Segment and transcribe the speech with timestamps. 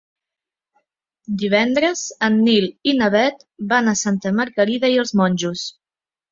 [1.43, 5.71] Divendres en Nil i na Bet van a Santa Margarida i els Monjos.